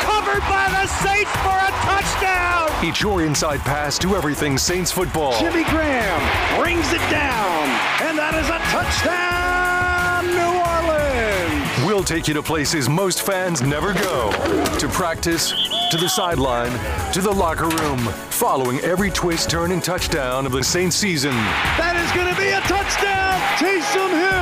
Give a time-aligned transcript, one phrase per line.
[0.00, 2.68] Covered by the Saints for a touchdown.
[2.82, 5.38] It's your inside pass to everything Saints football.
[5.38, 6.20] Jimmy Graham
[6.60, 7.68] brings it down,
[8.02, 11.86] and that is a touchdown, New Orleans.
[11.86, 14.30] We'll take you to places most fans never go
[14.78, 15.50] to practice,
[15.90, 16.72] to the sideline,
[17.12, 17.98] to the locker room,
[18.30, 21.32] following every twist, turn, and touchdown of the Saints season.
[21.78, 24.38] That is going to be a touchdown, Taysom Hill,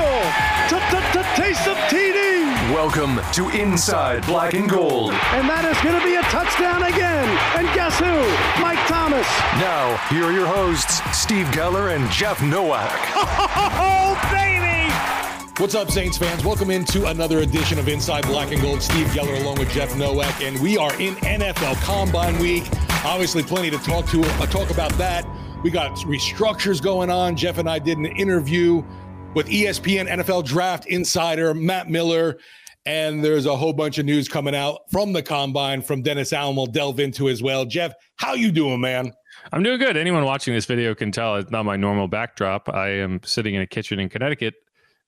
[1.36, 2.25] Taysom TD,
[2.72, 5.12] Welcome to Inside Black and Gold.
[5.12, 7.28] and that is going to be a touchdown again.
[7.54, 8.10] And guess who?
[8.60, 9.26] Mike Thomas.
[9.62, 12.90] Now, here are your hosts, Steve Geller and Jeff Nowak.
[13.78, 14.92] Oh, baby!
[15.60, 16.44] What's up, Saints fans?
[16.44, 18.82] Welcome into another edition of Inside Black and Gold.
[18.82, 22.68] Steve Geller along with Jeff Nowak, and we are in NFL Combine Week.
[23.04, 25.24] Obviously, plenty to talk to uh, talk about that.
[25.62, 27.36] We got restructures going on.
[27.36, 28.82] Jeff and I did an interview
[29.36, 32.38] with ESPN NFL Draft Insider Matt Miller,
[32.86, 36.56] and there's a whole bunch of news coming out from the Combine from Dennis Allen.
[36.56, 37.66] We'll delve into as well.
[37.66, 39.12] Jeff, how you doing, man?
[39.52, 39.94] I'm doing good.
[39.94, 42.70] Anyone watching this video can tell it's not my normal backdrop.
[42.70, 44.54] I am sitting in a kitchen in Connecticut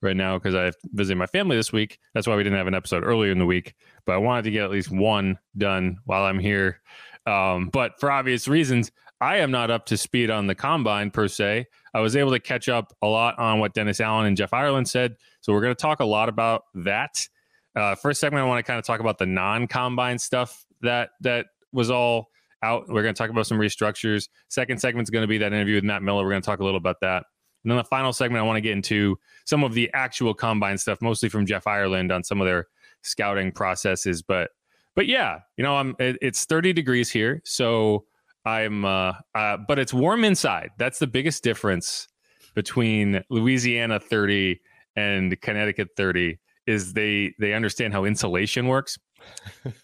[0.02, 1.98] right now because I visited my family this week.
[2.12, 3.74] That's why we didn't have an episode earlier in the week.
[4.04, 6.82] But I wanted to get at least one done while I'm here.
[7.24, 11.28] Um, but for obvious reasons, I am not up to speed on the combine per
[11.28, 11.66] se.
[11.92, 14.88] I was able to catch up a lot on what Dennis Allen and Jeff Ireland
[14.88, 15.16] said.
[15.40, 17.26] So we're going to talk a lot about that.
[17.74, 21.46] Uh, first segment, I want to kind of talk about the non-combine stuff that that
[21.72, 22.30] was all
[22.62, 22.88] out.
[22.88, 24.28] We're going to talk about some restructures.
[24.48, 26.24] Second segment is going to be that interview with Matt Miller.
[26.24, 27.24] We're going to talk a little about that.
[27.64, 30.78] And then the final segment, I want to get into some of the actual combine
[30.78, 32.68] stuff, mostly from Jeff Ireland on some of their
[33.02, 34.22] scouting processes.
[34.22, 34.50] But
[34.94, 38.04] but yeah, you know, I'm it, it's 30 degrees here, so
[38.48, 40.70] I'm uh, uh but it's warm inside.
[40.78, 42.08] That's the biggest difference
[42.54, 44.60] between Louisiana 30
[44.96, 48.98] and Connecticut 30 is they they understand how insulation works.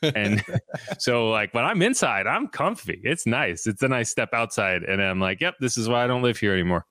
[0.02, 0.42] and
[0.98, 3.00] so like when I'm inside, I'm comfy.
[3.04, 3.66] It's nice.
[3.66, 6.38] It's a nice step outside and I'm like, yep, this is why I don't live
[6.38, 6.86] here anymore.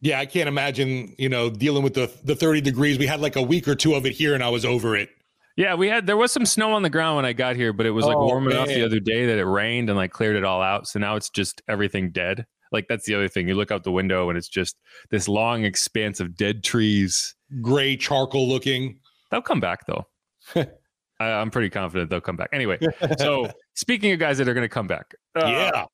[0.00, 2.98] Yeah, I can't imagine, you know, dealing with the the 30 degrees.
[2.98, 5.08] We had like a week or two of it here, and I was over it.
[5.56, 7.86] Yeah, we had there was some snow on the ground when I got here, but
[7.86, 10.36] it was like Oh, warm enough the other day that it rained and like cleared
[10.36, 10.88] it all out.
[10.88, 12.44] So now it's just everything dead.
[12.72, 13.46] Like that's the other thing.
[13.46, 14.76] You look out the window and it's just
[15.10, 17.36] this long expanse of dead trees.
[17.60, 18.98] Gray charcoal looking.
[19.30, 20.06] They'll come back though.
[21.20, 22.50] I, I'm pretty confident they'll come back.
[22.52, 22.78] Anyway,
[23.18, 25.84] so speaking of guys that are going to come back, uh, yeah.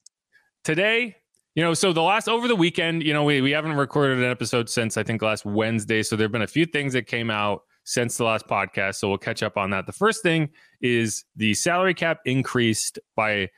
[0.65, 1.17] today,
[1.55, 4.31] you know, so the last over the weekend, you know, we, we haven't recorded an
[4.31, 6.03] episode since I think last Wednesday.
[6.03, 8.95] So there have been a few things that came out since the last podcast.
[8.95, 9.85] So we'll catch up on that.
[9.85, 10.51] The first thing
[10.81, 13.49] is the salary cap increased by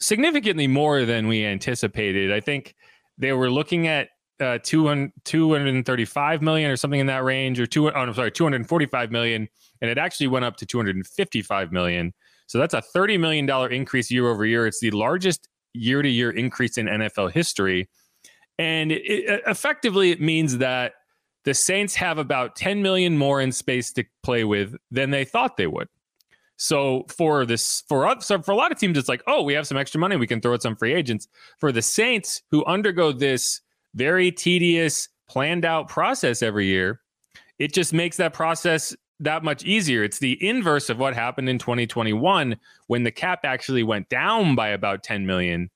[0.00, 2.32] significantly more than we anticipated.
[2.32, 2.74] I think
[3.18, 4.08] they were looking at
[4.40, 9.12] uh, 200, 235 million or something in that range, or two, oh, I'm sorry, 245
[9.12, 9.46] million,
[9.80, 12.12] and it actually went up to 255 million.
[12.48, 14.66] So that's a 30 million dollar increase year over year.
[14.66, 17.88] It's the largest year to year increase in NFL history.
[18.58, 20.94] And it, effectively, it means that
[21.44, 25.56] the Saints have about 10 million more in space to play with than they thought
[25.56, 25.88] they would.
[26.56, 29.54] So for this, for us, so for a lot of teams, it's like, oh, we
[29.54, 31.26] have some extra money, we can throw at some free agents.
[31.58, 33.60] For the Saints, who undergo this
[33.94, 37.00] very tedious, planned out process every year,
[37.58, 40.02] it just makes that process that much easier.
[40.02, 42.56] It's the inverse of what happened in 2021
[42.88, 45.70] when the cap actually went down by about 10 million.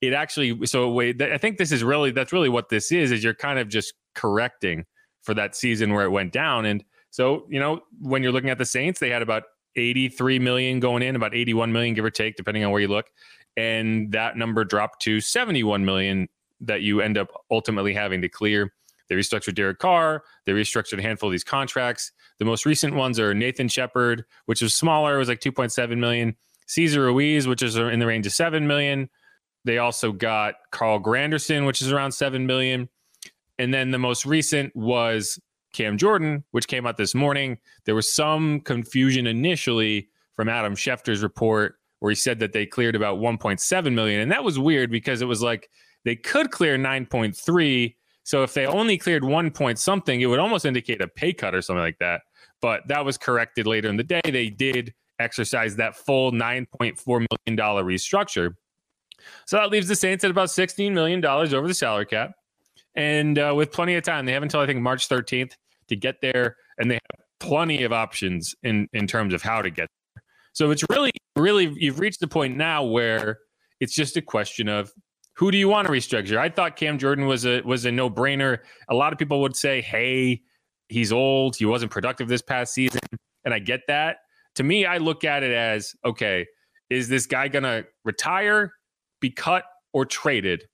[0.00, 3.22] It actually so wait, I think this is really that's really what this is is
[3.22, 4.86] you're kind of just correcting
[5.22, 8.58] for that season where it went down and so, you know, when you're looking at
[8.58, 9.42] the Saints, they had about
[9.76, 13.10] 83 million going in, about 81 million give or take depending on where you look,
[13.56, 16.28] and that number dropped to 71 million
[16.60, 18.72] that you end up ultimately having to clear.
[19.08, 20.22] They restructured Derek Carr.
[20.46, 22.12] They restructured a handful of these contracts.
[22.38, 26.36] The most recent ones are Nathan Shepherd, which was smaller, it was like 2.7 million.
[26.66, 29.10] Cesar Ruiz, which is in the range of 7 million.
[29.64, 32.88] They also got Carl Granderson, which is around 7 million.
[33.60, 35.38] And then the most recent was
[35.72, 37.58] Cam Jordan, which came out this morning.
[37.84, 42.96] There was some confusion initially from Adam Schefter's report where he said that they cleared
[42.96, 44.20] about 1.7 million.
[44.20, 45.68] And that was weird because it was like
[46.04, 50.64] they could clear 9.3 so if they only cleared one point something, it would almost
[50.64, 52.22] indicate a pay cut or something like that.
[52.60, 54.20] But that was corrected later in the day.
[54.24, 58.54] They did exercise that full $9.4 million restructure.
[59.46, 62.32] So that leaves the Saints at about $16 million over the salary cap.
[62.94, 65.52] And uh, with plenty of time, they have until I think March 13th
[65.88, 66.56] to get there.
[66.78, 70.22] And they have plenty of options in, in terms of how to get there.
[70.52, 73.38] So it's really, really, you've reached the point now where
[73.80, 74.92] it's just a question of
[75.34, 76.36] who do you want to restructure?
[76.36, 78.58] I thought Cam Jordan was a was a no brainer.
[78.90, 80.42] A lot of people would say, "Hey,
[80.88, 81.56] he's old.
[81.56, 83.00] He wasn't productive this past season,"
[83.44, 84.18] and I get that.
[84.56, 86.46] To me, I look at it as, okay,
[86.90, 88.74] is this guy to retire,
[89.20, 89.64] be cut,
[89.94, 90.64] or traded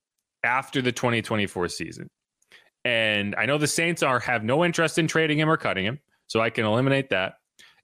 [0.46, 2.08] after the 2024 season?
[2.84, 5.98] And I know the Saints are have no interest in trading him or cutting him,
[6.28, 7.34] so I can eliminate that.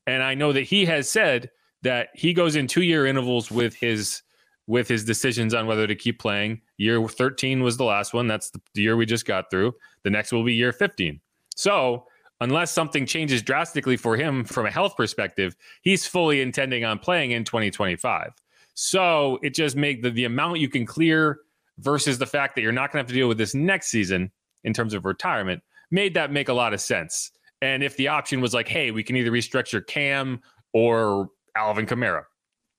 [0.07, 1.51] And I know that he has said
[1.83, 4.23] that he goes in two year intervals with his
[4.69, 6.61] with his decisions on whether to keep playing.
[6.77, 8.29] Year 13 was the last one.
[8.29, 9.75] That's the year we just got through.
[10.05, 11.21] The next will be year 15.
[11.57, 12.07] So,
[12.41, 17.33] unless something changes drastically for him from a health perspective, he's fully intending on playing
[17.33, 18.33] in 2025.
[18.75, 21.41] So, it just make the, the amount you can clear
[21.79, 24.31] versus the fact that you're not going to have to deal with this next season
[24.65, 27.31] in terms of retirement made that make a lot of sense.
[27.61, 30.41] And if the option was like, hey, we can either restructure Cam
[30.73, 32.25] or Alvin Kamara,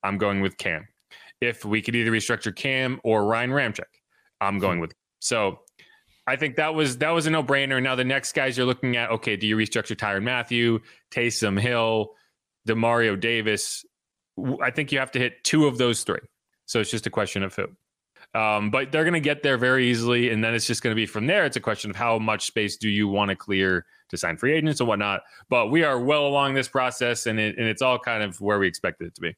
[0.03, 0.87] I'm going with Cam
[1.43, 3.81] if we could either restructure Cam or Ryan Ramczyk,
[4.41, 5.59] I'm going with so.
[6.25, 7.83] I think that was that was a no brainer.
[7.83, 10.79] Now the next guys you're looking at, okay, do you restructure Tyrann Mathieu,
[11.11, 12.11] Taysom Hill,
[12.67, 13.83] Demario Davis?
[14.61, 16.21] I think you have to hit two of those three.
[16.65, 17.67] So it's just a question of who.
[18.35, 20.95] Um, but they're going to get there very easily, and then it's just going to
[20.95, 21.45] be from there.
[21.45, 24.53] It's a question of how much space do you want to clear to sign free
[24.53, 25.21] agents and whatnot.
[25.49, 28.57] But we are well along this process, and it, and it's all kind of where
[28.57, 29.35] we expected it to be.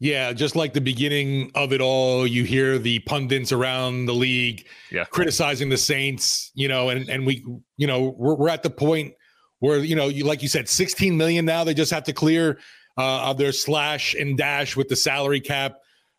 [0.00, 4.64] Yeah, just like the beginning of it all, you hear the pundits around the league
[4.92, 5.04] yeah.
[5.04, 7.44] criticizing the Saints, you know, and and we,
[7.76, 9.14] you know, we're, we're at the point
[9.58, 12.60] where you know, you like you said, 16 million now they just have to clear
[12.96, 15.78] uh, of their slash and dash with the salary cap.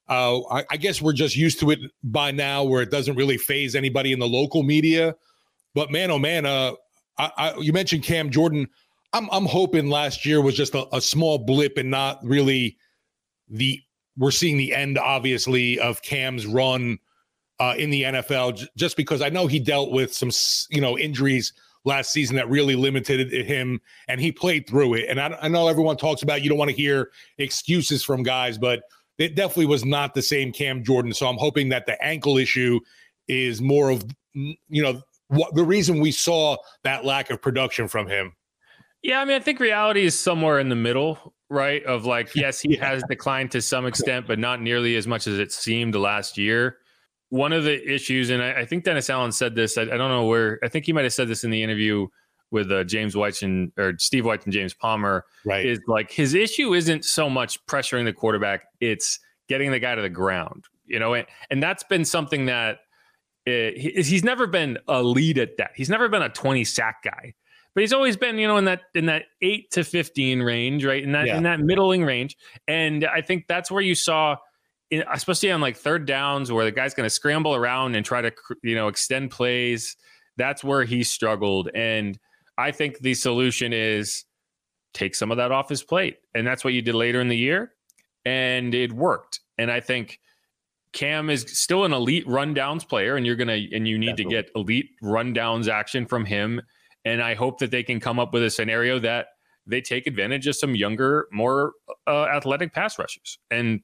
[0.10, 3.38] Uh, I, I guess we're just used to it by now, where it doesn't really
[3.38, 5.16] faze anybody in the local media.
[5.76, 6.74] But man, oh man, uh,
[7.18, 8.68] I, I, you mentioned Cam Jordan.
[9.14, 12.78] I'm I'm hoping last year was just a, a small blip and not really
[13.48, 13.82] the
[14.18, 17.00] we're seeing the end, obviously, of Cam's run
[17.60, 20.30] uh, in the NFL, j- just because I know he dealt with some,
[20.70, 21.54] you know, injuries
[21.86, 25.06] last season that really limited him, and he played through it.
[25.08, 28.58] And I, I know everyone talks about you don't want to hear excuses from guys,
[28.58, 28.82] but
[29.20, 31.14] it definitely was not the same Cam Jordan.
[31.14, 32.80] So I'm hoping that the ankle issue
[33.28, 38.08] is more of, you know, what the reason we saw that lack of production from
[38.08, 38.34] him.
[39.04, 41.84] Yeah, I mean, I think reality is somewhere in the middle right?
[41.86, 42.88] Of like, yes, he yeah.
[42.88, 46.78] has declined to some extent, but not nearly as much as it seemed last year.
[47.30, 50.10] One of the issues, and I, I think Dennis Allen said this, I, I, don't
[50.10, 52.08] know where, I think he might have said this in the interview
[52.52, 55.66] with uh, James White and or Steve White and James Palmer, right?
[55.66, 60.02] Is like his issue isn't so much pressuring the quarterback, it's getting the guy to
[60.02, 62.80] the ground, you know, and, and that's been something that
[63.48, 65.72] uh, he, he's never been a lead at that.
[65.76, 67.34] He's never been a 20 sack guy
[67.74, 71.04] but he's always been, you know, in that in that eight to fifteen range, right?
[71.04, 71.38] In that yeah.
[71.38, 72.36] in that middling range,
[72.68, 74.38] and I think that's where you saw,
[74.92, 78.34] especially on like third downs, where the guy's going to scramble around and try to,
[78.64, 79.96] you know, extend plays.
[80.36, 82.18] That's where he struggled, and
[82.60, 84.26] I think the solution is
[84.94, 87.38] take some of that off his plate, and that's what you did later in the
[87.38, 87.74] year,
[88.26, 89.40] and it worked.
[89.58, 90.20] And I think
[90.92, 94.24] Cam is still an elite rundowns player, and you're gonna and you need Definitely.
[94.24, 96.62] to get elite rundowns action from him.
[97.06, 99.28] And I hope that they can come up with a scenario that
[99.66, 101.74] they take advantage of some younger, more
[102.08, 103.40] uh, athletic pass rushers.
[103.52, 103.82] And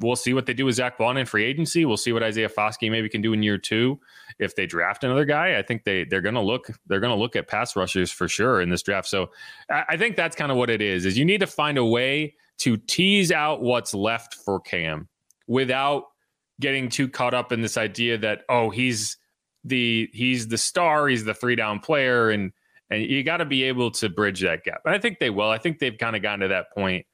[0.00, 1.84] we'll see what they do with Zach Baun in free agency.
[1.84, 3.98] We'll see what Isaiah Foskey maybe can do in year two.
[4.38, 7.48] If they draft another guy, I think they they're gonna look they're gonna look at
[7.48, 9.08] pass rushers for sure in this draft.
[9.08, 9.30] So
[9.70, 11.04] I, I think that's kind of what it is.
[11.06, 15.08] Is you need to find a way to tease out what's left for Cam
[15.46, 16.04] without
[16.60, 19.16] getting too caught up in this idea that oh he's
[19.64, 22.52] the he's the star he's the three down player and
[22.90, 25.48] and you got to be able to bridge that gap and i think they will
[25.48, 27.04] i think they've kind of gotten to that point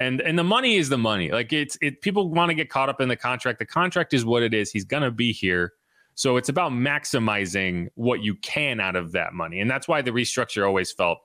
[0.00, 1.30] and and the money is the money.
[1.30, 3.58] Like it's it people want to get caught up in the contract.
[3.58, 4.70] The contract is what it is.
[4.70, 5.74] He's to be here.
[6.14, 9.60] So it's about maximizing what you can out of that money.
[9.60, 11.18] And that's why the restructure always felt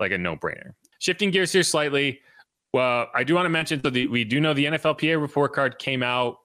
[0.00, 0.72] like a no-brainer.
[0.98, 2.20] Shifting gears here slightly
[2.72, 6.02] well, I do want to mention so we do know the NFLPA report card came
[6.02, 6.36] out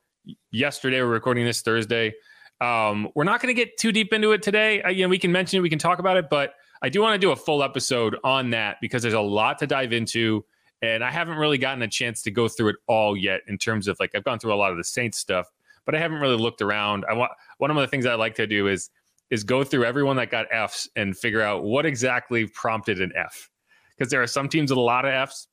[0.52, 1.02] yesterday.
[1.02, 2.14] We're recording this Thursday.
[2.60, 4.82] Um, we're not going to get too deep into it today.
[4.82, 7.02] Uh, you know, we can mention it, we can talk about it, but I do
[7.02, 10.44] want to do a full episode on that because there's a lot to dive into,
[10.82, 13.42] and I haven't really gotten a chance to go through it all yet.
[13.48, 15.48] In terms of like, I've gone through a lot of the Saints stuff,
[15.86, 17.06] but I haven't really looked around.
[17.10, 18.90] I want one of the things I like to do is
[19.30, 23.50] is go through everyone that got Fs and figure out what exactly prompted an F,
[23.98, 25.48] because there are some teams with a lot of Fs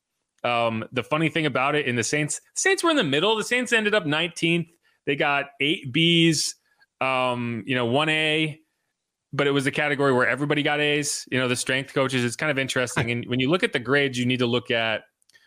[0.44, 3.34] um, the funny thing about it in the Saints, Saints were in the middle.
[3.34, 4.68] The Saints ended up 19th.
[5.06, 6.54] They got eight Bs,
[7.00, 8.60] um, you know, one A,
[9.32, 11.26] but it was a category where everybody got A's.
[11.32, 12.24] You know, the strength coaches.
[12.24, 13.10] It's kind of interesting.
[13.10, 15.02] And when you look at the grades, you need to look at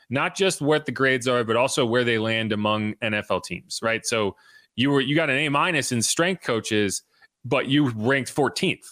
[0.10, 4.06] not just what the grades are, but also where they land among NFL teams, right?
[4.06, 4.36] So
[4.76, 7.04] you were you got an A minus in strength coaches,
[7.44, 8.86] but you ranked 14th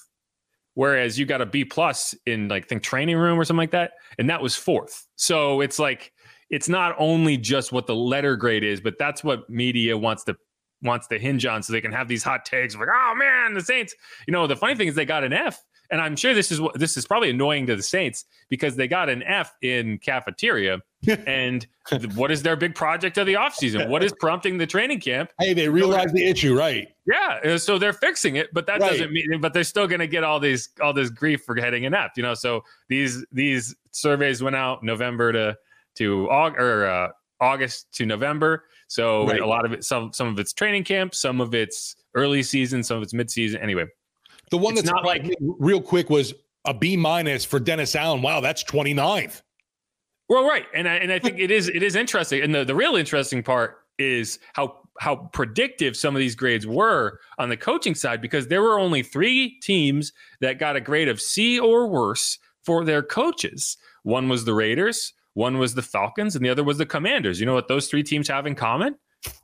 [0.76, 3.94] whereas you got a B plus in like think training room or something like that,
[4.20, 5.08] and that was fourth.
[5.16, 6.14] So it's like
[6.52, 10.38] it's not only just what the letter grade is, but that's what media wants to
[10.84, 13.62] wants to hinge on, so they can have these hot takes like, oh man, the
[13.62, 13.96] Saints.
[14.28, 16.60] You know, the funny thing is they got an F, and I'm sure this is
[16.60, 20.80] what this is probably annoying to the Saints because they got an F in cafeteria.
[21.28, 21.68] and
[22.16, 23.90] what is their big project of the offseason?
[23.90, 25.32] What is prompting the training camp?
[25.40, 26.88] Hey, they realize the issue, right?
[27.06, 28.92] Yeah, so they're fixing it, but that right.
[28.92, 29.40] doesn't mean.
[29.40, 32.12] But they're still going to get all these all this grief for getting F.
[32.18, 32.34] you know.
[32.34, 35.58] So these these surveys went out November to
[35.96, 38.64] to August or uh, August to November.
[38.88, 39.40] So right.
[39.40, 42.84] a lot of it, some some of it's training camp, some of it's early season,
[42.84, 43.62] some of it's mid season.
[43.62, 43.86] Anyway,
[44.52, 46.34] the one that's not like real quick was
[46.66, 48.22] a B minus for Dennis Allen.
[48.22, 49.42] Wow, that's 29th.
[50.28, 52.74] Well, right, and I, and I think it is it is interesting, and the, the
[52.74, 57.94] real interesting part is how how predictive some of these grades were on the coaching
[57.94, 62.40] side because there were only three teams that got a grade of C or worse
[62.64, 63.78] for their coaches.
[64.04, 67.40] One was the Raiders, one was the Falcons, and the other was the Commanders.
[67.40, 68.96] You know what those three teams have in common?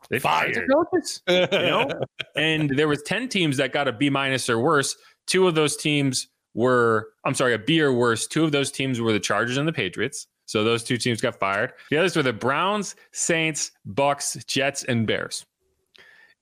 [0.10, 1.22] They fired their coaches.
[1.28, 1.90] you know,
[2.36, 4.96] and there was ten teams that got a B minus or worse.
[5.28, 8.28] Two of those teams were, I'm sorry, a B or worse.
[8.28, 10.28] Two of those teams were the Chargers and the Patriots.
[10.46, 11.72] So those two teams got fired.
[11.90, 15.46] The others were the Browns, Saints, Bucks, Jets, and Bears.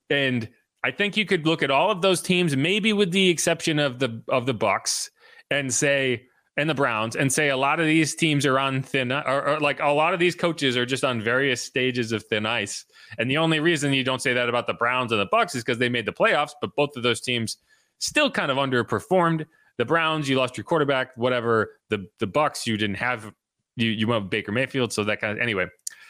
[0.10, 0.50] And
[0.84, 4.00] I think you could look at all of those teams, maybe with the exception of
[4.00, 5.12] the of the Bucks,
[5.51, 6.25] and say
[6.59, 9.59] and the Browns, and say a lot of these teams are on thin, or, or
[9.59, 12.85] like a lot of these coaches are just on various stages of thin ice.
[13.17, 15.63] And the only reason you don't say that about the Browns and the Bucks is
[15.63, 17.57] because they made the playoffs, but both of those teams
[17.99, 19.45] still kind of underperformed.
[19.77, 21.77] The Browns, you lost your quarterback, whatever.
[21.89, 23.31] The the Bucks, you didn't have
[23.77, 25.67] you you went with Baker Mayfield, so that kind of anyway.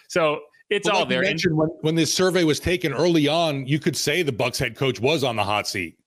[0.07, 0.39] So
[0.71, 1.21] it's well, all like there.
[1.21, 4.75] mentioned, when, when this survey was taken early on, you could say the Bucks head
[4.75, 5.98] coach was on the hot seat.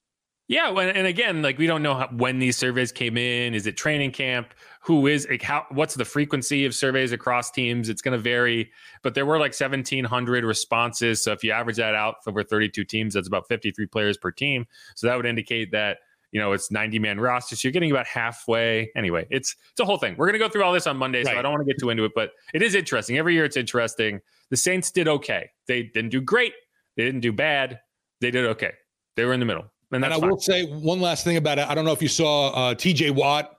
[0.52, 3.54] Yeah, and again, like we don't know how, when these surveys came in.
[3.54, 4.52] Is it training camp?
[4.82, 5.64] Who is like how?
[5.71, 7.88] What's the frequency of surveys across teams?
[7.88, 8.71] It's going to vary,
[9.02, 11.25] but there were like seventeen hundred responses.
[11.25, 14.66] So if you average that out over thirty-two teams, that's about fifty-three players per team.
[14.94, 16.00] So that would indicate that
[16.32, 19.85] you know it's 90 man roster so you're getting about halfway anyway it's it's a
[19.85, 21.35] whole thing we're going to go through all this on monday right.
[21.35, 23.44] so i don't want to get too into it but it is interesting every year
[23.44, 24.18] it's interesting
[24.49, 26.54] the saints did okay they didn't do great
[26.97, 27.80] they didn't do bad
[28.23, 28.73] they did okay
[29.14, 30.30] they were in the middle and, and i fine.
[30.30, 33.11] will say one last thing about it i don't know if you saw uh, tj
[33.11, 33.58] watt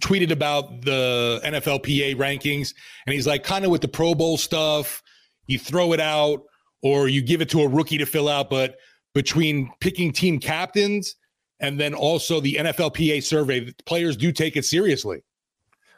[0.00, 2.74] tweeted about the nflpa rankings
[3.06, 5.02] and he's like kind of with the pro bowl stuff
[5.46, 6.42] you throw it out
[6.82, 8.76] or you give it to a rookie to fill out but
[9.14, 11.16] between picking team captains
[11.60, 13.72] and then also the NFLPA survey.
[13.86, 15.22] Players do take it seriously.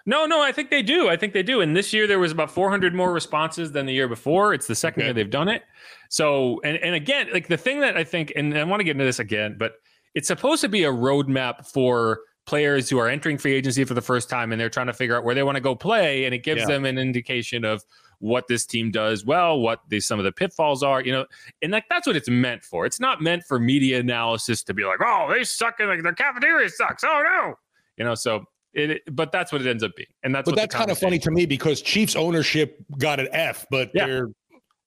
[0.04, 1.08] No, no, I think they do.
[1.08, 1.60] I think they do.
[1.60, 4.54] And this year there was about 400 more responses than the year before.
[4.54, 5.08] It's the second okay.
[5.08, 5.64] year they've done it.
[6.08, 8.92] So, and and again, like the thing that I think, and I want to get
[8.92, 9.74] into this again, but
[10.14, 14.00] it's supposed to be a roadmap for players who are entering free agency for the
[14.00, 16.34] first time and they're trying to figure out where they want to go play and
[16.34, 16.66] it gives yeah.
[16.66, 17.84] them an indication of
[18.20, 21.26] what this team does well, what the, some of the pitfalls are, you know,
[21.60, 22.86] and like that's what it's meant for.
[22.86, 26.14] It's not meant for media analysis to be like, oh, they suck and like their
[26.14, 27.04] cafeteria sucks.
[27.04, 27.54] Oh no,
[27.96, 28.14] you know.
[28.14, 30.48] So it, but that's what it ends up being, and that's.
[30.48, 34.06] But that's kind of funny to me because Chiefs ownership got an F, but yeah.
[34.06, 34.28] they're.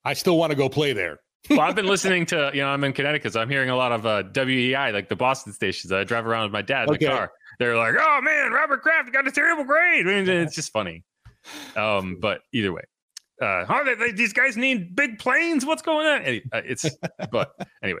[0.04, 1.18] I still want to go play there.
[1.50, 3.92] well, I've been listening to, you know, I'm in Connecticut, so I'm hearing a lot
[3.92, 5.90] of uh, WEEI, like the Boston stations.
[5.90, 7.06] I drive around with my dad in okay.
[7.06, 7.32] the car.
[7.58, 11.04] They're like, "Oh man, Robert Kraft got a terrible grade." I mean, it's just funny.
[11.76, 12.82] Um, but either way,
[13.40, 15.64] uh, oh, they, they, these guys need big planes.
[15.64, 16.40] What's going on?
[16.52, 16.86] Uh, it's,
[17.30, 17.52] but
[17.82, 18.00] anyway,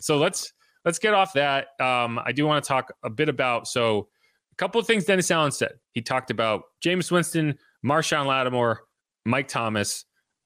[0.00, 0.52] So let's
[0.84, 1.68] let's get off that.
[1.80, 4.08] Um, I do want to talk a bit about so
[4.52, 5.72] a couple of things Dennis Allen said.
[5.92, 8.82] He talked about Jameis Winston, Marshon Lattimore,
[9.24, 10.04] Mike Thomas,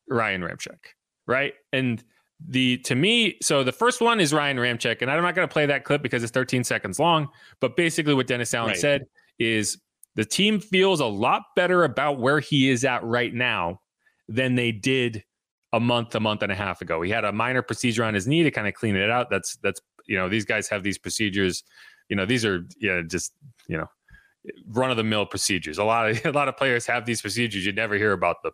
[0.09, 0.78] Ryan Ramczyk,
[1.26, 1.55] right?
[1.73, 2.02] And
[2.47, 5.52] the to me, so the first one is Ryan Ramczyk, and I'm not going to
[5.52, 7.28] play that clip because it's 13 seconds long.
[7.61, 8.78] But basically, what Dennis Allen right.
[8.78, 9.07] said
[9.38, 9.78] is
[10.14, 13.81] the team feels a lot better about where he is at right now
[14.28, 15.25] than they did
[15.72, 17.02] a month, a month and a half ago.
[17.02, 19.30] He had a minor procedure on his knee to kind of clean it out.
[19.30, 21.64] That's that's you know these guys have these procedures.
[22.08, 23.34] You know these are yeah just
[23.68, 23.87] you know
[24.68, 25.78] run of the mill procedures.
[25.78, 27.64] A lot of a lot of players have these procedures.
[27.66, 28.52] You never hear about them.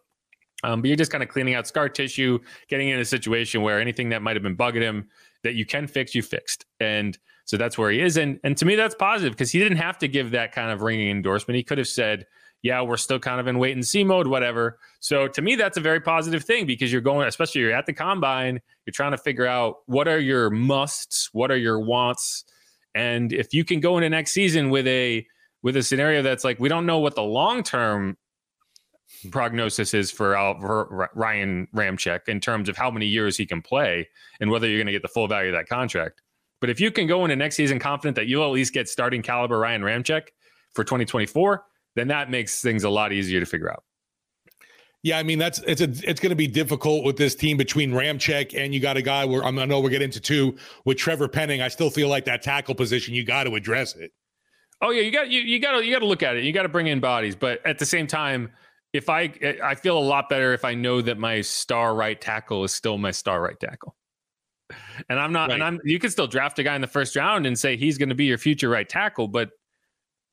[0.62, 3.80] Um, but you're just kind of cleaning out scar tissue, getting in a situation where
[3.80, 5.08] anything that might have been bugging him
[5.44, 6.64] that you can fix, you fixed.
[6.80, 8.16] And so that's where he is.
[8.16, 10.82] And and to me, that's positive because he didn't have to give that kind of
[10.82, 11.56] ringing endorsement.
[11.56, 12.26] He could have said,
[12.62, 14.78] yeah, we're still kind of in wait and see mode, whatever.
[15.00, 17.92] So to me, that's a very positive thing because you're going, especially you're at the
[17.92, 22.44] combine, you're trying to figure out what are your musts, what are your wants,
[22.94, 25.26] and if you can go into next season with a
[25.62, 28.16] with a scenario that's like we don't know what the long term
[29.30, 34.08] prognosis is for, for Ryan Ramczyk in terms of how many years he can play
[34.40, 36.20] and whether you're going to get the full value of that contract.
[36.60, 39.22] But if you can go into next season confident that you'll at least get starting
[39.22, 40.28] caliber Ryan Ramczyk
[40.72, 43.84] for 2024 then that makes things a lot easier to figure out.
[45.02, 47.92] Yeah, I mean that's it's a, it's going to be difficult with this team between
[47.92, 51.28] Ramczyk and you got a guy where I know we're getting into two with Trevor
[51.28, 51.60] Penning.
[51.60, 54.12] I still feel like that tackle position you got to address it.
[54.80, 56.44] Oh yeah, you got you you got to you got to look at it.
[56.44, 58.50] You got to bring in bodies, but at the same time,
[58.94, 62.64] if I I feel a lot better if I know that my star right tackle
[62.64, 63.94] is still my star right tackle.
[65.10, 65.56] And I'm not, right.
[65.56, 65.80] and I'm.
[65.84, 68.14] You can still draft a guy in the first round and say he's going to
[68.14, 69.50] be your future right tackle, but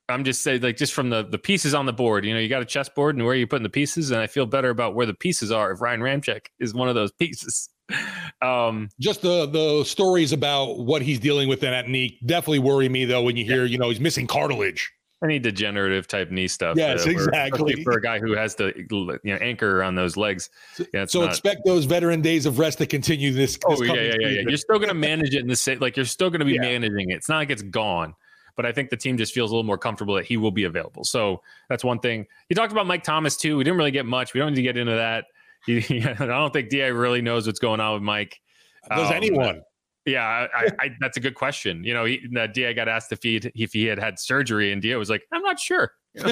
[0.07, 2.47] I'm just saying, like, just from the the pieces on the board, you know, you
[2.47, 5.05] got a chessboard and where you putting the pieces, and I feel better about where
[5.05, 7.69] the pieces are if Ryan Ramczyk is one of those pieces.
[8.41, 12.89] Um, just the the stories about what he's dealing with in that knee definitely worry
[12.89, 13.21] me though.
[13.21, 13.71] When you hear, yeah.
[13.71, 14.91] you know, he's missing cartilage.
[15.23, 16.77] Any degenerative type knee stuff.
[16.77, 17.83] Yes, uh, exactly.
[17.83, 20.49] For a guy who has to you know anchor on those legs.
[20.93, 23.53] Yeah, so not, expect those veteran days of rest to continue this.
[23.53, 25.79] this oh yeah, yeah, yeah, yeah, You're still going to manage it in the same.
[25.79, 26.61] Like you're still going to be yeah.
[26.61, 27.15] managing it.
[27.15, 28.15] It's not like it's gone
[28.55, 30.65] but I think the team just feels a little more comfortable that he will be
[30.65, 31.03] available.
[31.03, 32.27] So that's one thing.
[32.49, 33.57] You talked about Mike Thomas too.
[33.57, 34.33] We didn't really get much.
[34.33, 35.25] We don't need to get into that.
[35.63, 38.41] He, I don't think Da really knows what's going on with Mike.
[38.89, 39.61] Does um, anyone?
[40.05, 41.83] Yeah, I, I, that's a good question.
[41.83, 44.95] You know, he, Da got asked if he if he had had surgery, and Da
[44.95, 45.93] was like, "I'm not sure."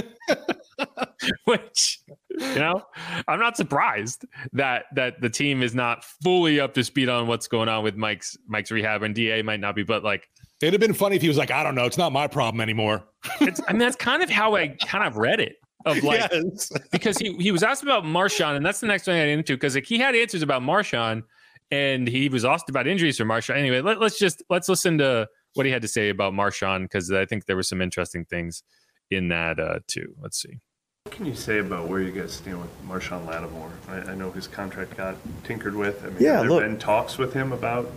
[1.46, 2.00] Which,
[2.38, 2.84] you know,
[3.28, 7.48] I'm not surprised that that the team is not fully up to speed on what's
[7.48, 10.28] going on with Mike's Mike's rehab, and Da might not be, but like
[10.62, 12.60] It'd have been funny if he was like, I don't know, it's not my problem
[12.60, 13.06] anymore.
[13.40, 15.56] It's, I mean, that's kind of how I kind of read it.
[15.86, 16.70] Of like, yes.
[16.92, 19.56] because he, he was asked about Marshon, and that's the next thing I get into
[19.56, 21.24] because like he had answers about Marshon,
[21.72, 23.56] and he was asked about injuries for Marshon.
[23.56, 27.12] Anyway, let, us just let's listen to what he had to say about Marshon because
[27.12, 28.64] I think there were some interesting things
[29.12, 30.16] in that uh, too.
[30.22, 30.60] Let's see.
[31.06, 33.72] What can you say about where you guys stand with Marshon Lattimore?
[33.88, 36.04] I, I know his contract got tinkered with.
[36.04, 37.92] I mean, yeah, have there look, been talks with him about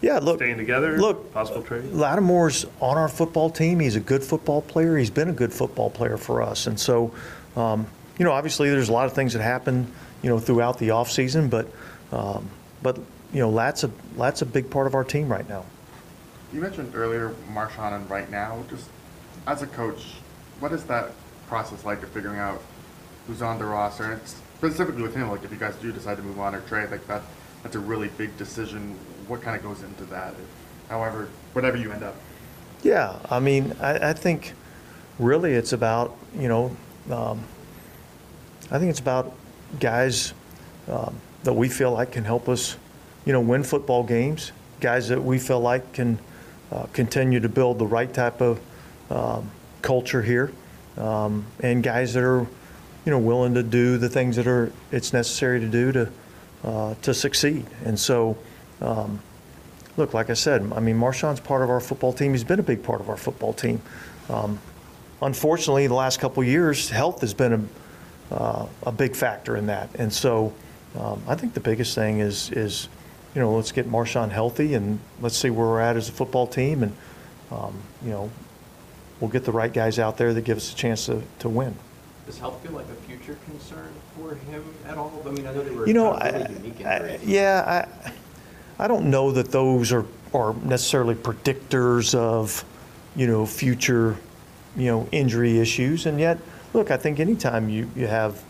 [0.00, 0.98] yeah, look, staying together?
[0.98, 1.84] Look, possible trade.
[1.92, 3.80] Lattimore's on our football team.
[3.80, 4.98] He's a good football player.
[4.98, 7.14] He's been a good football player for us, and so,
[7.56, 7.86] um,
[8.18, 9.90] you know, obviously there's a lot of things that happen,
[10.22, 11.68] you know, throughout the off season, but,
[12.12, 12.50] um,
[12.84, 12.98] but
[13.32, 15.64] you know, Lat's a Lat's a big part of our team right now.
[16.52, 18.62] You mentioned earlier Marshon and right now.
[18.70, 18.88] Just
[19.48, 20.04] as a coach,
[20.60, 21.10] what is that
[21.48, 22.62] process like of figuring out
[23.26, 24.12] who's on the roster?
[24.12, 24.20] And
[24.58, 27.04] specifically with him, like if you guys do decide to move on or trade, like
[27.08, 27.22] that,
[27.64, 30.34] that's a really big decision what kind of goes into that,
[30.88, 32.14] however, whatever you end up?
[32.82, 34.52] Yeah, I mean, I, I think
[35.18, 36.76] really it's about, you know,
[37.10, 37.42] um,
[38.70, 39.34] I think it's about
[39.80, 40.34] guys
[40.88, 42.76] um, that we feel like can help us,
[43.24, 44.52] you know, win football games.
[44.80, 46.18] Guys that we feel like can
[46.72, 48.60] uh, continue to build the right type of
[49.10, 49.50] um,
[49.82, 50.50] culture here,
[50.96, 55.12] um, and guys that are, you know, willing to do the things that are it's
[55.12, 56.10] necessary to do to
[56.64, 57.66] uh, to succeed.
[57.84, 58.36] And so,
[58.80, 59.20] um,
[59.96, 62.32] look, like I said, I mean, Marshon's part of our football team.
[62.32, 63.80] He's been a big part of our football team.
[64.28, 64.58] Um,
[65.20, 67.68] unfortunately, the last couple years, health has been
[68.30, 69.90] a, uh, a big factor in that.
[69.96, 70.52] And so,
[70.98, 72.88] um, I think the biggest thing is is
[73.34, 76.46] you know let's get Marshon healthy and let's see where we're at as a football
[76.46, 76.96] team, and
[77.50, 78.30] um, you know
[79.20, 81.74] we'll get the right guys out there that give us a chance to, to win.
[82.26, 85.22] Does health feel like a future concern for him at all?
[85.26, 87.86] I mean, I know they were you know, really I, unique I, yeah,
[88.78, 92.64] I, I don't know that those are, are necessarily predictors of,
[93.14, 94.16] you know, future,
[94.76, 96.06] you know, injury issues.
[96.06, 96.38] And yet,
[96.72, 98.42] look, I think anytime you, you have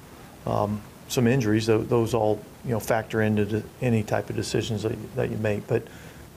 [0.47, 0.81] um,
[1.14, 5.31] some injuries, those all, you know, factor into any type of decisions that you, that
[5.31, 5.66] you make.
[5.66, 5.87] But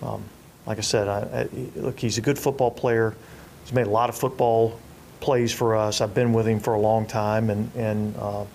[0.01, 0.23] um,
[0.65, 3.15] like I said, I, I, look, he's a good football player.
[3.63, 4.79] He's made a lot of football
[5.19, 6.01] plays for us.
[6.01, 8.45] I've been with him for a long time, and and uh,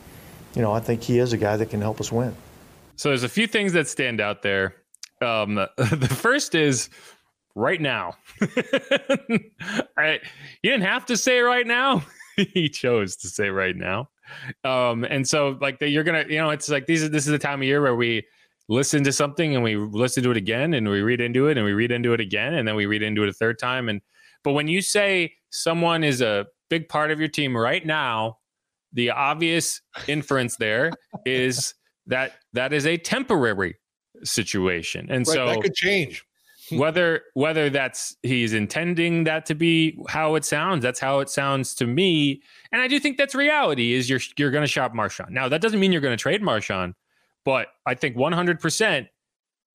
[0.54, 2.34] you know I think he is a guy that can help us win.
[2.96, 4.76] So there's a few things that stand out there.
[5.20, 6.88] Um, the first is
[7.54, 8.16] right now.
[9.96, 10.20] I,
[10.62, 12.04] you didn't have to say right now.
[12.36, 14.08] he chose to say right now.
[14.64, 17.08] Um, and so like the, you're gonna, you know, it's like these.
[17.10, 18.26] This is the time of year where we
[18.68, 21.66] listen to something and we listen to it again and we read into it and
[21.66, 24.00] we read into it again and then we read into it a third time and
[24.44, 28.38] but when you say someone is a big part of your team right now,
[28.92, 30.90] the obvious inference there
[31.24, 31.74] is
[32.06, 33.76] that that is a temporary
[34.24, 35.06] situation.
[35.10, 36.24] And right, so that could change.
[36.70, 41.74] whether whether that's he's intending that to be how it sounds, that's how it sounds
[41.76, 42.42] to me.
[42.70, 45.30] And I do think that's reality is you're you're going to shop Marshon.
[45.30, 46.94] Now that doesn't mean you're going to trade Marshon,
[47.44, 49.08] but I think 100%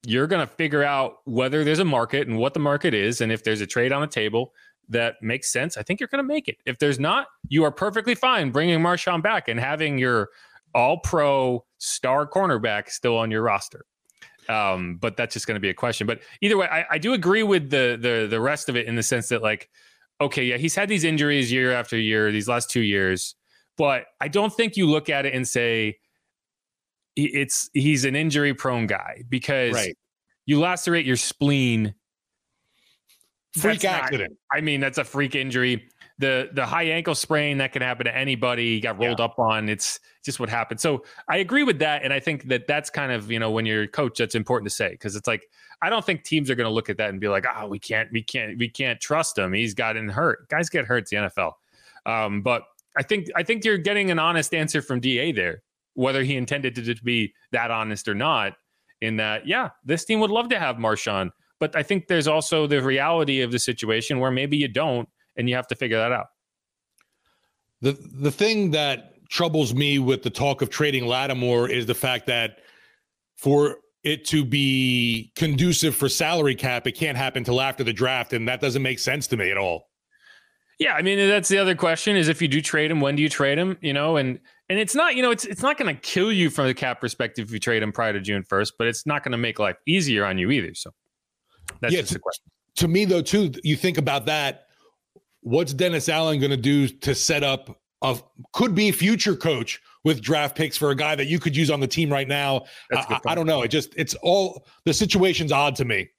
[0.05, 3.21] you're going to figure out whether there's a market and what the market is.
[3.21, 4.53] And if there's a trade on the table
[4.89, 6.57] that makes sense, I think you're going to make it.
[6.65, 10.29] If there's not, you are perfectly fine bringing Marshon back and having your
[10.73, 13.85] all pro star cornerback still on your roster.
[14.49, 16.07] Um, but that's just going to be a question.
[16.07, 18.95] But either way, I, I do agree with the, the the rest of it in
[18.95, 19.69] the sense that like,
[20.21, 23.35] okay, yeah, he's had these injuries year after year, these last two years,
[23.77, 25.97] but I don't think you look at it and say,
[27.15, 29.97] it's he's an injury prone guy because right.
[30.45, 31.95] you lacerate your spleen.
[33.57, 34.37] Freak accident.
[34.53, 35.89] Not, I mean, that's a freak injury.
[36.19, 39.25] The the high ankle sprain that can happen to anybody got rolled yeah.
[39.25, 39.69] up on.
[39.69, 40.79] It's just what happened.
[40.79, 43.65] So I agree with that, and I think that that's kind of you know when
[43.65, 45.47] you're a coach, that's important to say because it's like
[45.81, 47.77] I don't think teams are going to look at that and be like, oh, we
[47.77, 49.53] can't, we can't, we can't trust him.
[49.53, 50.49] He's gotten hurt.
[50.49, 51.03] Guys get hurt.
[51.03, 51.51] It's the NFL.
[52.07, 52.63] Um, but
[52.97, 55.61] I think I think you're getting an honest answer from Da there
[55.97, 58.53] whether he intended to be that honest or not.
[59.01, 62.65] In that, yeah, this team would love to have Marshon, but I think there's also
[62.65, 66.11] the reality of the situation where maybe you don't, and you have to figure that
[66.11, 66.27] out.
[67.81, 72.25] The the thing that troubles me with the talk of trading Lattimore is the fact
[72.27, 72.59] that
[73.35, 78.33] for it to be conducive for salary cap, it can't happen till after the draft,
[78.33, 79.89] and that doesn't make sense to me at all.
[80.79, 83.23] Yeah, I mean that's the other question is if you do trade him, when do
[83.23, 83.77] you trade him?
[83.81, 86.49] You know, and and it's not you know it's it's not going to kill you
[86.49, 89.23] from the cap perspective if you trade him prior to June first, but it's not
[89.23, 90.73] going to make life easier on you either.
[90.73, 90.91] So
[91.81, 92.45] that's yeah, just to, a question.
[92.75, 94.66] To me, though, too, you think about that.
[95.47, 98.19] What's Dennis Allen going to do to set up a
[98.53, 101.79] could be future coach with draft picks for a guy that you could use on
[101.79, 102.65] the team right now?
[102.93, 103.61] I, I don't know.
[103.61, 106.09] It just it's all the situation's odd to me.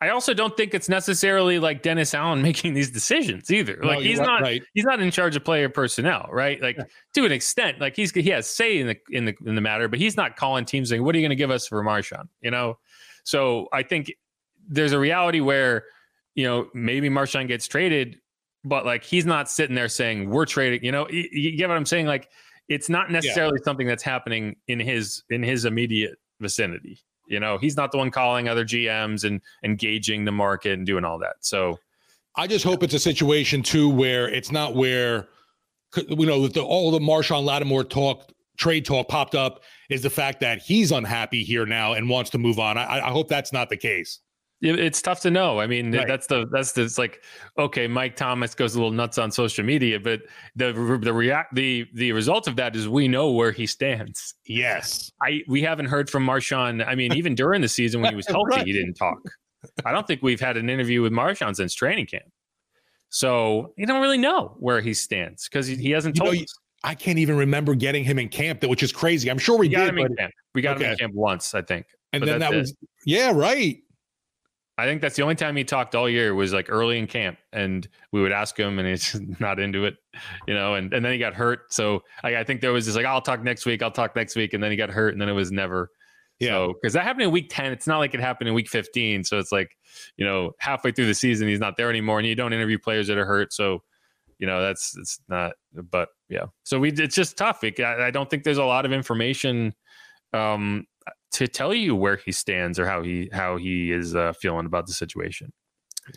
[0.00, 3.78] I also don't think it's necessarily like Dennis Allen making these decisions either.
[3.82, 4.62] No, like he's right, not right.
[4.74, 6.62] he's not in charge of player personnel, right?
[6.62, 6.84] Like yeah.
[7.14, 9.88] to an extent, like he's he has say in the in the in the matter,
[9.88, 12.28] but he's not calling teams saying, "What are you going to give us for Marshon?"
[12.40, 12.78] You know.
[13.24, 14.12] So I think
[14.68, 15.84] there's a reality where
[16.34, 18.20] you know maybe Marshon gets traded,
[18.66, 21.76] but like he's not sitting there saying, "We're trading." You know, you, you get what
[21.76, 22.06] I'm saying?
[22.06, 22.28] Like
[22.68, 23.64] it's not necessarily yeah.
[23.64, 27.00] something that's happening in his in his immediate vicinity.
[27.28, 31.04] You know, he's not the one calling other GMs and engaging the market and doing
[31.04, 31.36] all that.
[31.40, 31.78] So
[32.36, 35.28] I just hope it's a situation too where it's not where
[35.96, 40.40] you know the, all the Marshon Lattimore talk trade talk popped up is the fact
[40.40, 42.76] that he's unhappy here now and wants to move on.
[42.76, 44.20] I, I hope that's not the case
[44.62, 45.60] it's tough to know.
[45.60, 46.06] I mean, right.
[46.06, 47.22] that's the that's the it's like
[47.58, 50.22] okay, Mike Thomas goes a little nuts on social media, but
[50.54, 54.34] the the react the the result of that is we know where he stands.
[54.46, 56.86] Yes, I we haven't heard from Marshon.
[56.86, 58.66] I mean, even during the season when he was healthy, right.
[58.66, 59.18] he didn't talk.
[59.84, 62.24] I don't think we've had an interview with Marshon since training camp.
[63.08, 66.58] So you don't really know where he stands because he, he, hasn't told know, us.
[66.84, 69.30] I can't even remember getting him in camp, that which is crazy.
[69.30, 70.32] I'm sure we, we got did, him in camp.
[70.54, 70.86] We got okay.
[70.86, 71.86] him in camp once, I think.
[72.12, 72.88] And then that was, it.
[73.04, 73.78] yeah, right.
[74.78, 77.38] I think that's the only time he talked all year was like early in camp,
[77.52, 79.96] and we would ask him, and he's not into it,
[80.46, 80.74] you know.
[80.74, 83.22] And and then he got hurt, so I, I think there was this like, I'll
[83.22, 85.32] talk next week, I'll talk next week, and then he got hurt, and then it
[85.32, 85.90] was never.
[86.38, 87.72] Yeah, because so, that happened in week ten.
[87.72, 89.24] It's not like it happened in week fifteen.
[89.24, 89.70] So it's like,
[90.18, 93.06] you know, halfway through the season, he's not there anymore, and you don't interview players
[93.06, 93.54] that are hurt.
[93.54, 93.82] So,
[94.38, 95.54] you know, that's it's not.
[95.72, 97.64] But yeah, so we it's just tough.
[97.64, 99.74] It, I, I don't think there's a lot of information
[100.32, 100.84] um
[101.32, 104.86] to tell you where he stands or how he how he is uh, feeling about
[104.86, 105.52] the situation.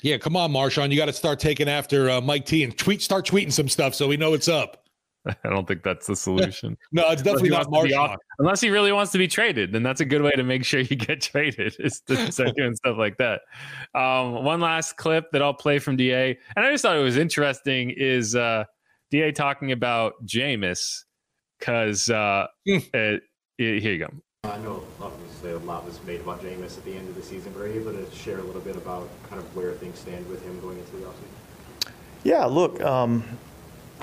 [0.03, 0.91] Yeah, come on, Marshon.
[0.91, 3.95] You got to start taking after uh, Mike T and tweet, start tweeting some stuff
[3.95, 4.85] so we know it's up.
[5.25, 6.77] I don't think that's the solution.
[6.91, 8.15] no, it's definitely not Marshon.
[8.39, 10.79] Unless he really wants to be traded, then that's a good way to make sure
[10.79, 13.41] you get traded is to start doing stuff like that.
[13.95, 17.17] Um, one last clip that I'll play from Da, and I just thought it was
[17.17, 18.63] interesting is uh,
[19.11, 21.03] Da talking about Jameis
[21.59, 22.77] because uh, mm.
[22.93, 23.19] uh,
[23.57, 24.09] here you go.
[24.45, 27.51] I know obviously a lot was made about Jameis at the end of the season,
[27.53, 30.27] but are you able to share a little bit about kind of where things stand
[30.29, 31.91] with him going into the offseason?
[32.23, 33.23] Yeah, look, um,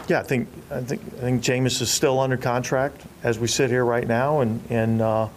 [0.09, 3.71] yeah, I think I think I think Jameis is still under contract as we sit
[3.71, 5.29] here right now, and and uh,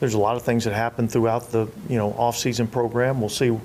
[0.00, 3.20] there's a lot of things that happen throughout the you know offseason program.
[3.20, 3.58] We'll see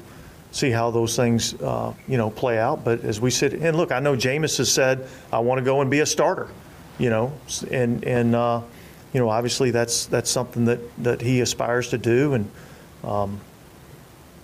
[0.52, 2.86] see how those things uh, you know play out.
[2.86, 5.82] But as we sit and look, I know Jameis has said I want to go
[5.82, 6.48] and be a starter,
[6.98, 7.34] you know,
[7.70, 8.36] and and.
[8.36, 8.62] Uh,
[9.14, 12.50] you know, obviously that's that's something that, that he aspires to do, and
[13.04, 13.40] um,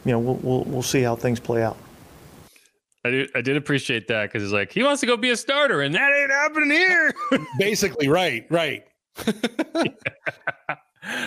[0.06, 1.78] you know, we'll, we'll we'll see how things play out.
[3.06, 5.38] I did, I did appreciate that because it's like he wants to go be a
[5.38, 7.14] starter, and that ain't happening here.
[7.60, 8.86] Basically, right, right.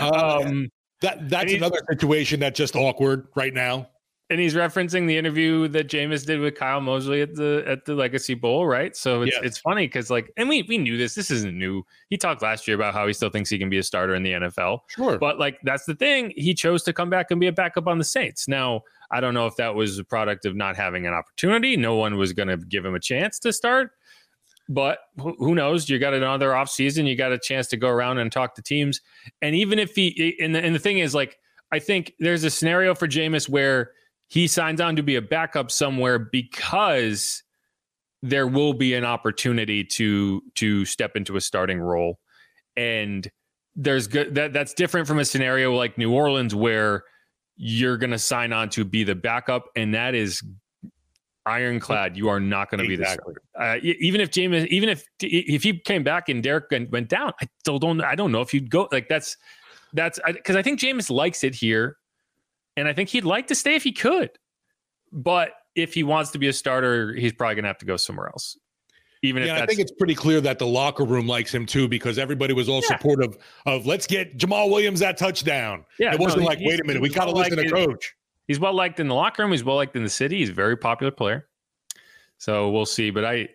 [0.00, 0.68] um,
[1.02, 3.88] that that's another situation that's just awkward right now
[4.28, 7.94] and he's referencing the interview that Jameis did with Kyle Mosley at the at the
[7.94, 8.96] Legacy Bowl, right?
[8.96, 9.44] So it's yes.
[9.44, 11.14] it's funny because like, and we we knew this.
[11.14, 11.84] This isn't new.
[12.10, 14.22] He talked last year about how he still thinks he can be a starter in
[14.22, 14.80] the NFL.
[14.88, 16.32] Sure, but like that's the thing.
[16.36, 18.48] He chose to come back and be a backup on the Saints.
[18.48, 21.76] Now I don't know if that was a product of not having an opportunity.
[21.76, 23.92] No one was going to give him a chance to start.
[24.68, 25.88] But who knows?
[25.88, 27.06] You got another offseason.
[27.06, 29.00] You got a chance to go around and talk to teams.
[29.40, 31.38] And even if he, and the, and the thing is, like,
[31.70, 33.92] I think there's a scenario for Jameis where
[34.28, 37.42] he signs on to be a backup somewhere because
[38.22, 42.18] there will be an opportunity to to step into a starting role.
[42.76, 43.28] And
[43.74, 47.04] there's good that that's different from a scenario like New Orleans where
[47.56, 50.42] you're going to sign on to be the backup and that is
[51.46, 52.16] ironclad.
[52.16, 53.34] You are not going to exactly.
[53.34, 57.08] be the uh, even if Jameis even if if he came back and Derek went
[57.08, 59.36] down I still don't I don't know if you'd go like that's
[59.92, 61.96] that's because I, I think Jameis likes it here
[62.76, 64.30] and I think he'd like to stay if he could.
[65.12, 67.96] But if he wants to be a starter, he's probably going to have to go
[67.96, 68.58] somewhere else.
[69.22, 72.18] Even yeah, I think it's pretty clear that the locker room likes him too because
[72.18, 72.96] everybody was all yeah.
[72.96, 75.84] supportive of let's get Jamaal Williams that touchdown.
[75.98, 78.14] Yeah, it wasn't no, like wait a minute, we got to listen to coach.
[78.46, 79.52] He's well liked in the locker room.
[79.52, 80.38] He's well liked in the city.
[80.38, 81.48] He's a very popular player.
[82.38, 83.10] So we'll see.
[83.10, 83.48] But I,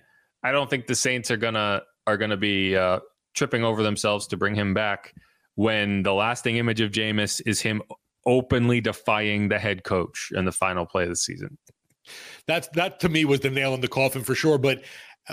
[0.43, 2.99] I don't think the Saints are gonna are gonna be uh,
[3.33, 5.13] tripping over themselves to bring him back
[5.55, 7.81] when the lasting image of Jameis is him
[8.25, 11.57] openly defying the head coach in the final play of the season.
[12.47, 14.57] That's that to me was the nail in the coffin for sure.
[14.57, 14.83] But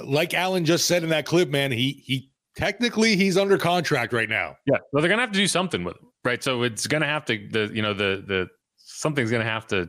[0.05, 4.29] like Allen just said in that clip, man, he he technically he's under contract right
[4.29, 4.57] now.
[4.67, 4.79] Yeah.
[4.93, 6.43] Well, they're gonna have to do something with him, right?
[6.43, 9.89] So it's gonna have to the you know the the something's gonna have to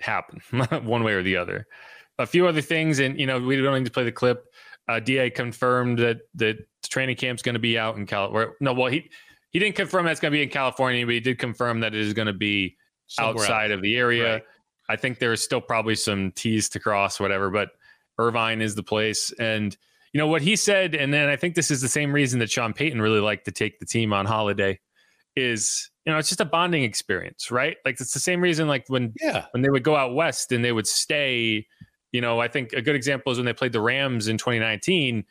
[0.00, 0.40] happen
[0.84, 1.66] one way or the other.
[2.18, 4.44] A few other things, and you know we don't need to play the clip.
[4.88, 8.52] Uh, Da confirmed that that training camp's going to be out in California.
[8.60, 9.10] No, well he
[9.54, 12.00] he didn't confirm that's going to be in California, but he did confirm that it
[12.00, 13.76] is going to be Somewhere outside else.
[13.76, 14.32] of the area.
[14.34, 14.42] Right.
[14.88, 17.70] I think there's still probably some T's to cross, whatever, but
[18.18, 19.32] Irvine is the place.
[19.38, 19.74] And,
[20.12, 22.50] you know, what he said, and then I think this is the same reason that
[22.50, 24.80] Sean Payton really liked to take the team on holiday
[25.36, 27.76] is, you know, it's just a bonding experience, right?
[27.84, 30.64] Like it's the same reason, like when, yeah, when they would go out West and
[30.64, 31.64] they would stay,
[32.10, 35.24] you know, I think a good example is when they played the Rams in 2019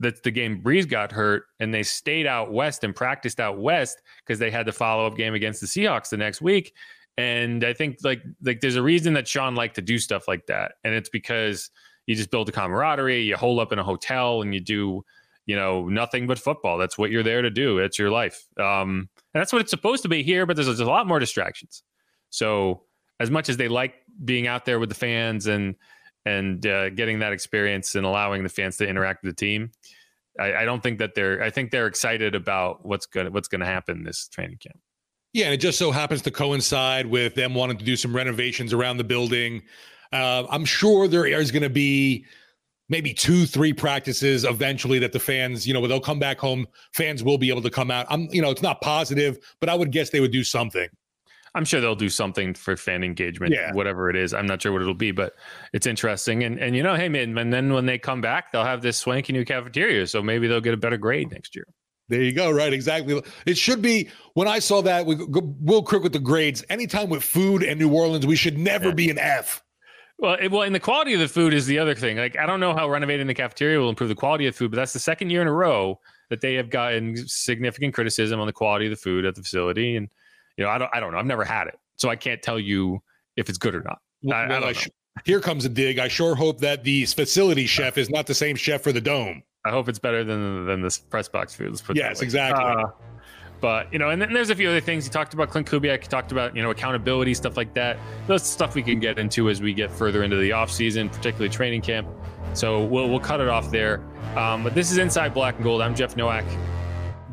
[0.00, 4.02] that's the game Brees got hurt and they stayed out west and practiced out west
[4.24, 6.74] because they had the follow up game against the Seahawks the next week.
[7.16, 10.46] And I think like like there's a reason that Sean liked to do stuff like
[10.46, 11.70] that, and it's because
[12.06, 13.22] you just build a camaraderie.
[13.22, 15.04] You hold up in a hotel and you do
[15.44, 16.78] you know nothing but football.
[16.78, 17.78] That's what you're there to do.
[17.78, 20.46] It's your life, um, and that's what it's supposed to be here.
[20.46, 21.82] But there's, there's a lot more distractions.
[22.30, 22.84] So
[23.18, 25.74] as much as they like being out there with the fans and
[26.26, 29.70] and uh, getting that experience and allowing the fans to interact with the team.
[30.38, 31.42] I, I don't think that they're.
[31.42, 34.78] I think they're excited about what's going what's going to happen this training camp.
[35.32, 38.72] Yeah, and it just so happens to coincide with them wanting to do some renovations
[38.72, 39.62] around the building.
[40.12, 42.24] Uh, I'm sure there is going to be
[42.88, 46.66] maybe two, three practices eventually that the fans, you know, they'll come back home.
[46.92, 48.06] Fans will be able to come out.
[48.10, 50.88] I'm, you know, it's not positive, but I would guess they would do something.
[51.54, 53.72] I'm sure they'll do something for fan engagement, yeah.
[53.72, 54.32] whatever it is.
[54.32, 55.34] I'm not sure what it'll be, but
[55.72, 56.44] it's interesting.
[56.44, 58.96] And and you know, hey man, and then when they come back, they'll have this
[58.96, 61.66] swanky new cafeteria, so maybe they'll get a better grade next year.
[62.08, 62.50] There you go.
[62.50, 62.72] Right.
[62.72, 63.22] Exactly.
[63.46, 66.64] It should be when I saw that we Will Crook with the grades.
[66.68, 68.94] Anytime with food and New Orleans, we should never yeah.
[68.94, 69.62] be an F.
[70.18, 72.18] Well, it, well, and the quality of the food is the other thing.
[72.18, 74.76] Like, I don't know how renovating the cafeteria will improve the quality of food, but
[74.76, 75.98] that's the second year in a row
[76.30, 79.96] that they have gotten significant criticism on the quality of the food at the facility.
[79.96, 80.08] And
[80.60, 81.18] you know, I don't, I don't know.
[81.18, 83.00] I've never had it, so I can't tell you
[83.38, 83.98] if it's good or not.
[84.22, 84.90] Well, I, I sh-
[85.24, 85.98] here comes a dig.
[85.98, 89.42] I sure hope that the facility chef is not the same chef for the dome.
[89.64, 91.70] I hope it's better than than this press box food.
[91.70, 92.62] Let's put yes, exactly.
[92.62, 92.88] Uh,
[93.62, 95.04] but you know, and then there's a few other things.
[95.04, 96.02] He talked about Klint Kubiak.
[96.02, 97.96] He talked about you know accountability stuff like that.
[98.26, 101.48] That's stuff we can get into as we get further into the off season, particularly
[101.48, 102.06] training camp.
[102.52, 104.02] So we'll we'll cut it off there.
[104.36, 105.80] Um, but this is Inside Black and Gold.
[105.80, 106.44] I'm Jeff Nowak,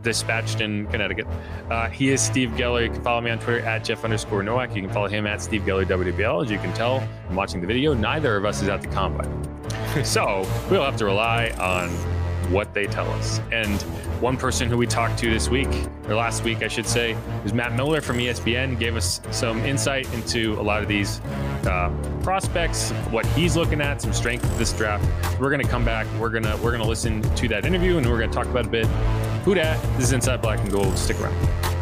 [0.01, 1.27] dispatched in Connecticut.
[1.69, 2.83] Uh, he is Steve Geller.
[2.83, 4.75] You can follow me on Twitter at Jeff underscore Nowak.
[4.75, 6.45] You can follow him at Steve Geller WBL.
[6.45, 9.31] As you can tell from watching the video, neither of us is at the combine.
[10.03, 11.89] so we'll have to rely on
[12.49, 13.39] what they tell us.
[13.51, 13.81] And
[14.21, 15.67] one person who we talked to this week,
[16.07, 18.79] or last week, I should say, was Matt Miller from ESPN.
[18.79, 21.19] Gave us some insight into a lot of these
[21.65, 21.91] uh,
[22.23, 25.05] prospects, what he's looking at, some strength of this draft.
[25.39, 26.07] We're gonna come back.
[26.19, 28.88] We're gonna we're gonna listen to that interview, and we're gonna talk about a bit.
[29.45, 29.81] Who dat?
[29.95, 30.97] This is Inside Black and Gold.
[30.97, 31.77] Stick around.